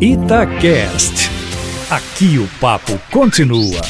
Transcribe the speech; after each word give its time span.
Itacast. 0.00 1.28
Aqui 1.90 2.38
o 2.38 2.46
papo 2.60 2.96
continua. 3.10 3.80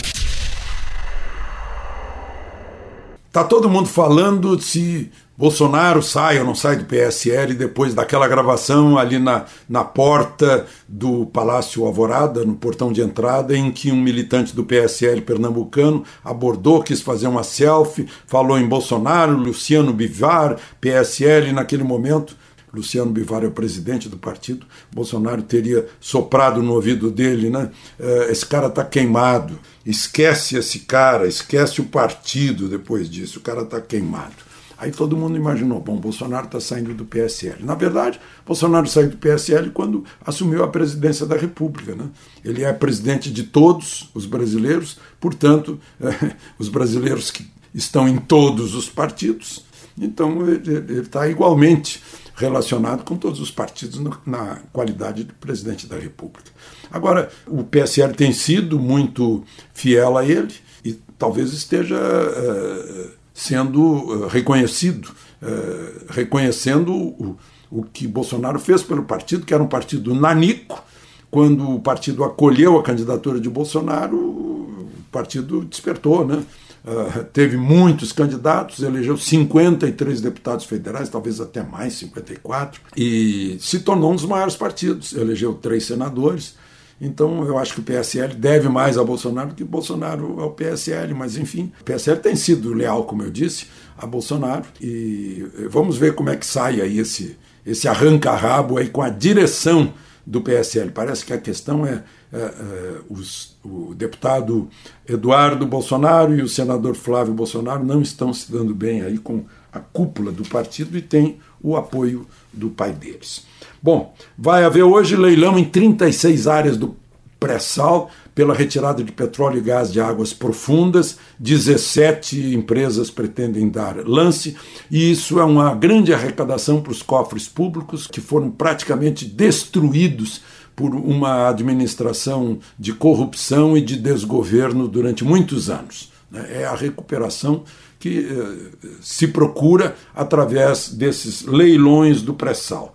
Tá 3.31 3.45
todo 3.45 3.69
mundo 3.69 3.91
falando 3.91 4.59
se 4.59 5.11
Bolsonaro 5.37 6.03
sai 6.03 6.39
ou 6.39 6.47
não 6.47 6.55
sai 6.55 6.77
do 6.77 6.87
PSL 6.87 7.53
depois 7.53 7.93
daquela 7.93 8.27
gravação 8.27 8.97
ali 8.97 9.19
na, 9.19 9.45
na 9.69 9.85
porta 9.85 10.65
do 10.89 11.27
Palácio 11.27 11.85
Alvorada, 11.85 12.43
no 12.43 12.57
portão 12.57 12.91
de 12.91 13.03
entrada, 13.03 13.55
em 13.55 13.71
que 13.71 13.93
um 13.93 14.01
militante 14.01 14.57
do 14.57 14.65
PSL 14.65 15.21
pernambucano 15.21 16.05
abordou, 16.25 16.83
quis 16.83 17.03
fazer 17.03 17.29
uma 17.29 17.43
selfie, 17.43 18.09
falou 18.27 18.59
em 18.59 18.67
Bolsonaro, 18.67 19.37
Luciano 19.37 19.93
Bivar, 19.93 20.57
PSL, 20.81 21.53
naquele 21.53 21.85
momento. 21.85 22.35
Luciano 22.73 23.11
Bivar 23.11 23.45
é 23.45 23.47
o 23.47 23.51
presidente 23.51 24.09
do 24.09 24.17
partido, 24.17 24.67
Bolsonaro 24.93 25.43
teria 25.43 25.87
soprado 26.01 26.63
no 26.63 26.75
ouvido 26.75 27.11
dele, 27.11 27.51
né? 27.51 27.71
Eh, 27.99 28.29
esse 28.31 28.45
cara 28.45 28.67
está 28.67 28.85
queimado, 28.85 29.59
esquece 29.85 30.57
esse 30.57 30.81
cara, 30.81 31.27
esquece 31.27 31.81
o 31.81 31.85
partido 31.85 32.69
depois 32.69 33.09
disso, 33.09 33.39
o 33.39 33.43
cara 33.43 33.63
está 33.63 33.81
queimado. 33.81 34.49
Aí 34.79 34.93
todo 34.93 35.17
mundo 35.17 35.37
imaginou, 35.37 35.81
bom, 35.81 35.97
Bolsonaro 35.97 36.47
está 36.47 36.61
saindo 36.61 36.95
do 36.95 37.05
PSL. 37.05 37.65
Na 37.65 37.75
verdade, 37.75 38.21
Bolsonaro 38.47 38.87
saiu 38.87 39.11
do 39.11 39.17
PSL 39.17 39.71
quando 39.71 40.05
assumiu 40.25 40.63
a 40.63 40.69
presidência 40.69 41.27
da 41.27 41.37
República. 41.37 41.97
Né? 41.97 42.09
Ele 42.45 42.63
é 42.63 42.73
presidente 42.73 43.29
de 43.29 43.43
todos 43.43 44.09
os 44.15 44.25
brasileiros, 44.25 44.99
portanto, 45.19 45.81
é, 46.01 46.37
os 46.61 46.69
brasileiros 46.69 47.33
que 47.33 47.45
estão 47.75 48.09
em 48.09 48.19
todos 48.19 48.77
os 48.77 48.89
partidos, 48.89 49.65
então 50.01 50.49
ele 50.49 51.01
está 51.01 51.29
igualmente 51.29 52.01
relacionado 52.39 53.05
com 53.05 53.17
todos 53.17 53.41
os 53.41 53.51
partidos 53.51 54.01
na 54.25 54.61
qualidade 54.73 55.25
de 55.25 55.33
presidente 55.35 55.87
da 55.87 55.99
República. 55.99 56.51
Agora, 56.91 57.29
o 57.47 57.63
PSL 57.65 58.15
tem 58.15 58.33
sido 58.33 58.79
muito 58.79 59.45
fiel 59.75 60.17
a 60.17 60.25
ele 60.25 60.55
e 60.85 60.95
talvez 61.19 61.53
esteja. 61.53 61.99
É, 61.99 63.19
sendo 63.39 64.25
eh, 64.25 64.29
reconhecido, 64.29 65.11
eh, 65.41 65.93
reconhecendo 66.09 66.93
o, 66.93 67.39
o 67.71 67.85
que 67.85 68.05
Bolsonaro 68.05 68.59
fez 68.59 68.83
pelo 68.83 69.05
partido, 69.05 69.47
que 69.47 69.55
era 69.55 69.63
um 69.63 69.69
partido 69.69 70.13
nanico. 70.13 70.83
Quando 71.31 71.71
o 71.71 71.81
partido 71.81 72.25
acolheu 72.25 72.77
a 72.79 72.83
candidatura 72.83 73.39
de 73.39 73.49
Bolsonaro, 73.49 74.17
o 74.17 74.89
partido 75.13 75.65
despertou, 75.65 76.27
né? 76.27 76.43
Uh, 76.89 77.25
teve 77.25 77.59
muitos 77.59 78.13
candidatos, 78.13 78.83
elegeu 78.83 79.19
53 79.19 80.23
deputados 80.23 80.65
federais, 80.65 81.11
talvez 81.11 81.39
até 81.39 81.63
mais, 81.63 81.93
54, 81.95 82.81
e 82.97 83.59
se 83.61 83.81
tornou 83.81 84.13
um 84.13 84.17
dos 84.17 84.25
maiores 84.25 84.57
partidos. 84.57 85.13
Elegeu 85.13 85.53
três 85.53 85.85
senadores, 85.85 86.55
então 86.99 87.45
eu 87.45 87.59
acho 87.59 87.75
que 87.75 87.81
o 87.81 87.83
PSL 87.83 88.35
deve 88.35 88.71
mais 88.71 88.97
a 88.97 89.05
Bolsonaro 89.05 89.51
do 89.51 89.55
que 89.55 89.65
Bolsonaro 89.65 90.41
ao 90.41 90.53
PSL, 90.53 91.13
mas 91.13 91.37
enfim, 91.37 91.73
o 91.81 91.85
PSL 91.85 92.21
tem 92.21 92.35
sido 92.35 92.73
leal, 92.73 93.05
como 93.05 93.23
eu 93.23 93.31
disse, 93.31 93.67
a 93.99 94.07
Bolsonaro 94.07 94.65
e 94.81 95.47
vamos 95.69 95.99
ver 95.99 96.15
como 96.15 96.31
é 96.31 96.37
que 96.37 96.47
sai 96.47 96.81
aí 96.81 96.99
esse, 96.99 97.37
esse 97.67 97.87
arranca-rabo 97.87 98.79
aí 98.79 98.89
com 98.89 99.03
a 99.03 99.11
direção 99.11 99.93
do 100.29 100.43
PSL. 100.43 100.91
Parece 100.91 101.25
que 101.25 101.33
a 101.33 101.39
questão 101.39 101.87
é, 101.87 102.05
é, 102.31 102.37
é 102.39 102.95
os, 103.09 103.57
o 103.65 103.95
deputado 103.95 104.69
Eduardo 105.09 105.67
Bolsonaro 105.67 106.37
e 106.37 106.43
o 106.43 106.49
senador 106.49 106.95
Flávio 106.95 107.33
Bolsonaro 107.33 107.83
não 107.83 108.03
estão 108.03 108.31
se 108.35 108.53
dando 108.53 108.75
bem 108.75 109.01
aí 109.01 109.17
com 109.17 109.47
a 109.73 109.81
cúpula 109.81 110.31
do 110.31 110.47
partido 110.47 110.99
e 110.99 111.03
tem 111.03 111.39
o 111.63 111.77
apoio 111.77 112.27
do 112.53 112.69
pai 112.69 112.93
deles. 112.93 113.47
Bom, 113.83 114.15
vai 114.37 114.65
haver 114.65 114.83
hoje 114.83 115.17
leilão 115.17 115.59
em 115.59 115.65
36 115.65 116.47
áreas 116.47 116.77
do 116.77 116.95
pré-sal 117.39 118.11
pela 118.35 118.55
retirada 118.55 119.03
de 119.03 119.13
petróleo 119.13 119.59
e 119.59 119.63
gás 119.63 119.93
de 119.93 120.01
águas 120.01 120.33
profundas. 120.33 121.19
17 121.39 122.55
empresas 122.55 123.11
pretendem 123.11 123.69
dar 123.69 123.97
lance, 124.07 124.57
e 124.91 125.11
isso 125.11 125.39
é 125.39 125.45
uma 125.45 125.75
grande 125.75 126.13
arrecadação 126.13 126.81
para 126.81 126.93
os 126.93 127.03
cofres 127.03 127.49
públicos 127.49 128.07
que 128.07 128.21
foram 128.21 128.51
praticamente 128.51 129.25
destruídos 129.25 130.41
por 130.75 130.95
uma 130.95 131.49
administração 131.49 132.61
de 132.79 132.93
corrupção 132.93 133.77
e 133.77 133.81
de 133.81 133.97
desgoverno 133.97 134.87
durante 134.87 135.25
muitos 135.25 135.69
anos. 135.69 136.13
Né? 136.31 136.61
É 136.61 136.65
a 136.65 136.75
recuperação 136.75 137.65
que 137.99 138.29
eh, 138.31 138.89
se 139.01 139.27
procura 139.27 139.97
através 140.15 140.89
desses 140.89 141.43
leilões 141.43 142.23
do 142.23 142.33
pré-sal. 142.33 142.95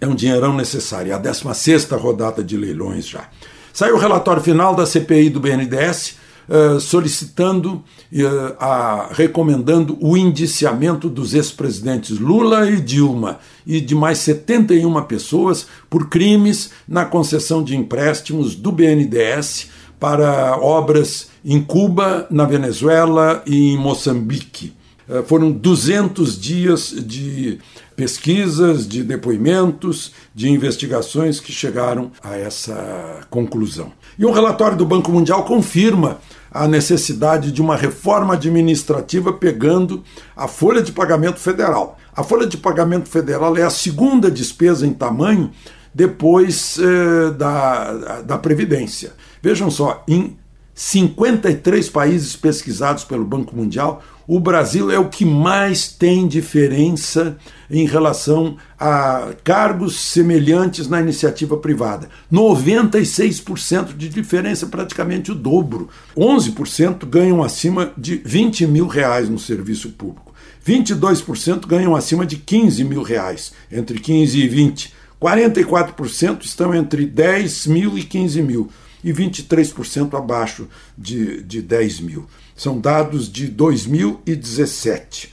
É 0.00 0.06
um 0.06 0.14
dinheirão 0.14 0.54
necessário. 0.54 1.12
É 1.12 1.14
a 1.14 1.18
16 1.18 1.88
rodada 1.92 2.44
de 2.44 2.56
leilões 2.56 3.08
já. 3.08 3.28
Saiu 3.72 3.96
o 3.96 3.98
relatório 3.98 4.42
final 4.42 4.74
da 4.74 4.86
CPI 4.86 5.30
do 5.30 5.40
BNDES, 5.40 6.16
uh, 6.48 6.80
solicitando, 6.80 7.74
uh, 8.12 8.56
a, 8.58 9.08
recomendando 9.12 9.96
o 10.00 10.16
indiciamento 10.16 11.08
dos 11.08 11.34
ex-presidentes 11.34 12.18
Lula 12.18 12.68
e 12.70 12.80
Dilma 12.80 13.38
e 13.66 13.80
de 13.80 13.94
mais 13.94 14.18
71 14.18 15.02
pessoas 15.02 15.66
por 15.88 16.08
crimes 16.08 16.70
na 16.86 17.04
concessão 17.04 17.62
de 17.62 17.76
empréstimos 17.76 18.54
do 18.54 18.72
BNDES 18.72 19.68
para 20.00 20.56
obras 20.58 21.28
em 21.44 21.60
Cuba, 21.60 22.26
na 22.30 22.44
Venezuela 22.44 23.42
e 23.46 23.72
em 23.72 23.76
Moçambique. 23.76 24.77
Uh, 25.08 25.22
foram 25.24 25.50
200 25.50 26.38
dias 26.40 26.94
de 26.98 27.58
pesquisas, 27.96 28.86
de 28.86 29.02
depoimentos, 29.02 30.12
de 30.34 30.48
investigações 30.48 31.40
que 31.40 31.50
chegaram 31.50 32.12
a 32.22 32.36
essa 32.36 33.20
conclusão. 33.30 33.92
E 34.18 34.24
um 34.24 34.32
relatório 34.32 34.76
do 34.76 34.86
Banco 34.86 35.10
Mundial 35.10 35.44
confirma 35.44 36.18
a 36.50 36.66
necessidade 36.66 37.52
de 37.52 37.60
uma 37.60 37.76
reforma 37.76 38.34
administrativa 38.34 39.32
pegando 39.32 40.02
a 40.36 40.48
folha 40.48 40.82
de 40.82 40.92
pagamento 40.92 41.38
federal. 41.38 41.98
A 42.14 42.24
folha 42.24 42.46
de 42.46 42.56
pagamento 42.56 43.08
federal 43.08 43.56
é 43.56 43.62
a 43.62 43.70
segunda 43.70 44.30
despesa 44.30 44.86
em 44.86 44.92
tamanho 44.92 45.50
depois 45.94 46.78
eh, 46.78 47.30
da, 47.32 48.22
da 48.22 48.38
Previdência. 48.38 49.12
Vejam 49.42 49.70
só, 49.70 50.02
em 50.06 50.36
53 50.80 51.88
países 51.88 52.36
pesquisados 52.36 53.02
pelo 53.02 53.24
Banco 53.24 53.56
Mundial, 53.56 54.00
o 54.28 54.38
Brasil 54.38 54.92
é 54.92 54.98
o 54.98 55.08
que 55.08 55.24
mais 55.24 55.88
tem 55.88 56.28
diferença 56.28 57.36
em 57.68 57.84
relação 57.84 58.56
a 58.78 59.30
cargos 59.42 59.98
semelhantes 59.98 60.86
na 60.86 61.00
iniciativa 61.00 61.56
privada. 61.56 62.08
96% 62.32 63.96
de 63.96 64.08
diferença, 64.08 64.68
praticamente 64.68 65.32
o 65.32 65.34
dobro. 65.34 65.88
11% 66.16 67.04
ganham 67.06 67.42
acima 67.42 67.92
de 67.98 68.22
20 68.24 68.68
mil 68.68 68.86
reais 68.86 69.28
no 69.28 69.38
serviço 69.38 69.88
público. 69.90 70.32
22% 70.64 71.66
ganham 71.66 71.96
acima 71.96 72.24
de 72.24 72.36
15 72.36 72.84
mil 72.84 73.02
reais, 73.02 73.52
entre 73.72 73.98
15 73.98 74.38
e 74.38 74.46
20. 74.46 74.94
44% 75.20 76.44
estão 76.44 76.72
entre 76.72 77.04
10 77.04 77.66
mil 77.66 77.98
e 77.98 78.04
15 78.04 78.42
mil 78.42 78.70
e 79.02 79.12
23% 79.12 80.16
abaixo 80.16 80.68
de, 80.96 81.42
de 81.42 81.62
10 81.62 82.00
mil. 82.00 82.26
São 82.56 82.80
dados 82.80 83.30
de 83.30 83.46
2017. 83.46 85.32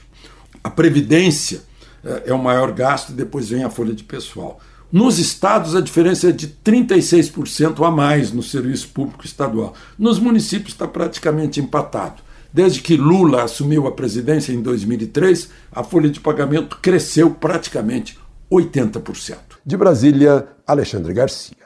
A 0.62 0.70
Previdência 0.70 1.62
é, 2.04 2.30
é 2.30 2.34
o 2.34 2.38
maior 2.38 2.72
gasto 2.72 3.10
e 3.10 3.14
depois 3.14 3.48
vem 3.48 3.64
a 3.64 3.70
folha 3.70 3.94
de 3.94 4.04
pessoal. 4.04 4.60
Nos 4.90 5.18
estados, 5.18 5.74
a 5.74 5.80
diferença 5.80 6.28
é 6.28 6.32
de 6.32 6.46
36% 6.46 7.86
a 7.86 7.90
mais 7.90 8.32
no 8.32 8.42
serviço 8.42 8.88
público 8.88 9.24
estadual. 9.24 9.74
Nos 9.98 10.18
municípios 10.18 10.72
está 10.72 10.86
praticamente 10.86 11.60
empatado. 11.60 12.22
Desde 12.52 12.80
que 12.80 12.96
Lula 12.96 13.42
assumiu 13.42 13.86
a 13.86 13.92
presidência 13.92 14.52
em 14.52 14.62
2003, 14.62 15.50
a 15.72 15.82
folha 15.82 16.08
de 16.08 16.20
pagamento 16.20 16.78
cresceu 16.80 17.30
praticamente 17.30 18.18
80%. 18.50 19.36
De 19.64 19.76
Brasília, 19.76 20.46
Alexandre 20.66 21.12
Garcia. 21.12 21.65